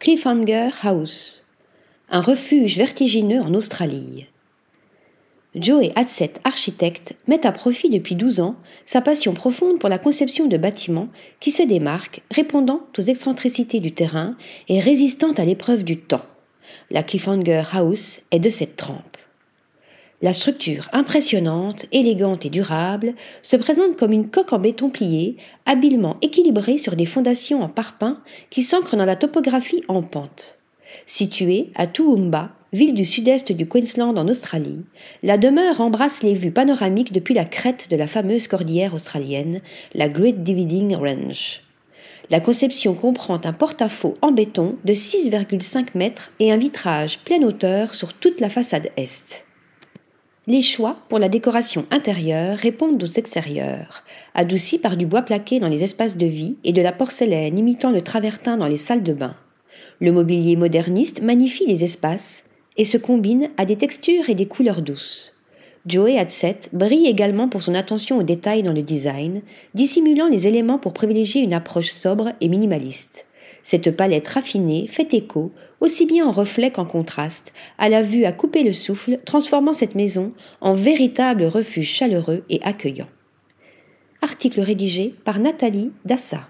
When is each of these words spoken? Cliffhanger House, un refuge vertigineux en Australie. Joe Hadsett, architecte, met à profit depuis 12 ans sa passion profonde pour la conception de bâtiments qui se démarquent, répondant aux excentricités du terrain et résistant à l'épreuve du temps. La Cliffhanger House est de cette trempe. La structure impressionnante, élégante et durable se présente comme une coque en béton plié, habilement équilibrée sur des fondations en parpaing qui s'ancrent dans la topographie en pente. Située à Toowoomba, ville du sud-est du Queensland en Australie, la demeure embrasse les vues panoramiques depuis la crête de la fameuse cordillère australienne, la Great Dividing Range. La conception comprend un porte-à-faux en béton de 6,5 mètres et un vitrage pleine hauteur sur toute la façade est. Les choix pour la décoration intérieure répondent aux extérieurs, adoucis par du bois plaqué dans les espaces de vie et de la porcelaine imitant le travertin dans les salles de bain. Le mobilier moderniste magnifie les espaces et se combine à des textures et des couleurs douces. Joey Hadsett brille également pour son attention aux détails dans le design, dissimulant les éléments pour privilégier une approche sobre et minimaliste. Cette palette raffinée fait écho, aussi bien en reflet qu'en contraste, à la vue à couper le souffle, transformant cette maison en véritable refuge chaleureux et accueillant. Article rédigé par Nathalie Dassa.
Cliffhanger 0.00 0.68
House, 0.84 1.42
un 2.08 2.20
refuge 2.20 2.76
vertigineux 2.76 3.40
en 3.40 3.52
Australie. 3.52 4.28
Joe 5.56 5.90
Hadsett, 5.96 6.40
architecte, 6.44 7.16
met 7.26 7.44
à 7.44 7.50
profit 7.50 7.90
depuis 7.90 8.14
12 8.14 8.38
ans 8.38 8.54
sa 8.84 9.00
passion 9.00 9.34
profonde 9.34 9.80
pour 9.80 9.88
la 9.88 9.98
conception 9.98 10.46
de 10.46 10.56
bâtiments 10.56 11.08
qui 11.40 11.50
se 11.50 11.64
démarquent, 11.64 12.22
répondant 12.30 12.82
aux 12.96 13.02
excentricités 13.02 13.80
du 13.80 13.90
terrain 13.90 14.36
et 14.68 14.78
résistant 14.78 15.32
à 15.32 15.44
l'épreuve 15.44 15.82
du 15.82 15.98
temps. 15.98 16.26
La 16.92 17.02
Cliffhanger 17.02 17.64
House 17.72 18.20
est 18.30 18.38
de 18.38 18.50
cette 18.50 18.76
trempe. 18.76 19.17
La 20.20 20.32
structure 20.32 20.88
impressionnante, 20.92 21.86
élégante 21.92 22.44
et 22.44 22.50
durable 22.50 23.14
se 23.40 23.54
présente 23.54 23.96
comme 23.96 24.10
une 24.10 24.30
coque 24.30 24.52
en 24.52 24.58
béton 24.58 24.90
plié, 24.90 25.36
habilement 25.64 26.16
équilibrée 26.22 26.76
sur 26.76 26.96
des 26.96 27.06
fondations 27.06 27.62
en 27.62 27.68
parpaing 27.68 28.18
qui 28.50 28.62
s'ancrent 28.62 28.96
dans 28.96 29.04
la 29.04 29.14
topographie 29.14 29.84
en 29.86 30.02
pente. 30.02 30.58
Située 31.06 31.70
à 31.76 31.86
Toowoomba, 31.86 32.50
ville 32.72 32.94
du 32.94 33.04
sud-est 33.04 33.52
du 33.52 33.68
Queensland 33.68 34.16
en 34.18 34.26
Australie, 34.26 34.84
la 35.22 35.38
demeure 35.38 35.80
embrasse 35.80 36.24
les 36.24 36.34
vues 36.34 36.50
panoramiques 36.50 37.12
depuis 37.12 37.34
la 37.34 37.44
crête 37.44 37.88
de 37.88 37.96
la 37.96 38.08
fameuse 38.08 38.48
cordillère 38.48 38.94
australienne, 38.94 39.60
la 39.94 40.08
Great 40.08 40.42
Dividing 40.42 40.96
Range. 40.96 41.60
La 42.30 42.40
conception 42.40 42.94
comprend 42.94 43.40
un 43.44 43.52
porte-à-faux 43.52 44.18
en 44.20 44.32
béton 44.32 44.74
de 44.84 44.94
6,5 44.94 45.90
mètres 45.94 46.32
et 46.40 46.50
un 46.50 46.56
vitrage 46.56 47.20
pleine 47.20 47.44
hauteur 47.44 47.94
sur 47.94 48.14
toute 48.14 48.40
la 48.40 48.50
façade 48.50 48.90
est. 48.96 49.47
Les 50.50 50.62
choix 50.62 50.96
pour 51.10 51.18
la 51.18 51.28
décoration 51.28 51.84
intérieure 51.90 52.56
répondent 52.56 53.02
aux 53.02 53.06
extérieurs, 53.06 54.02
adoucis 54.32 54.78
par 54.78 54.96
du 54.96 55.04
bois 55.04 55.20
plaqué 55.20 55.60
dans 55.60 55.68
les 55.68 55.84
espaces 55.84 56.16
de 56.16 56.24
vie 56.24 56.56
et 56.64 56.72
de 56.72 56.80
la 56.80 56.90
porcelaine 56.90 57.58
imitant 57.58 57.90
le 57.90 58.00
travertin 58.00 58.56
dans 58.56 58.66
les 58.66 58.78
salles 58.78 59.02
de 59.02 59.12
bain. 59.12 59.36
Le 60.00 60.10
mobilier 60.10 60.56
moderniste 60.56 61.20
magnifie 61.20 61.66
les 61.66 61.84
espaces 61.84 62.44
et 62.78 62.86
se 62.86 62.96
combine 62.96 63.50
à 63.58 63.66
des 63.66 63.76
textures 63.76 64.30
et 64.30 64.34
des 64.34 64.46
couleurs 64.46 64.80
douces. 64.80 65.34
Joey 65.84 66.18
Hadsett 66.18 66.70
brille 66.72 67.08
également 67.08 67.50
pour 67.50 67.60
son 67.60 67.74
attention 67.74 68.16
aux 68.16 68.22
détails 68.22 68.62
dans 68.62 68.72
le 68.72 68.80
design, 68.80 69.42
dissimulant 69.74 70.28
les 70.28 70.46
éléments 70.46 70.78
pour 70.78 70.94
privilégier 70.94 71.42
une 71.42 71.52
approche 71.52 71.90
sobre 71.90 72.32
et 72.40 72.48
minimaliste. 72.48 73.26
Cette 73.62 73.96
palette 73.96 74.28
raffinée 74.28 74.86
fait 74.88 75.14
écho, 75.14 75.52
aussi 75.80 76.06
bien 76.06 76.26
en 76.26 76.32
reflet 76.32 76.70
qu'en 76.70 76.84
contraste, 76.84 77.52
à 77.78 77.88
la 77.88 78.02
vue 78.02 78.24
à 78.24 78.32
couper 78.32 78.62
le 78.62 78.72
souffle, 78.72 79.18
transformant 79.24 79.72
cette 79.72 79.94
maison 79.94 80.32
en 80.60 80.74
véritable 80.74 81.44
refuge 81.44 81.90
chaleureux 81.90 82.44
et 82.48 82.60
accueillant. 82.62 83.08
Article 84.22 84.60
rédigé 84.60 85.14
par 85.24 85.38
Nathalie 85.38 85.92
Dassa. 86.04 86.48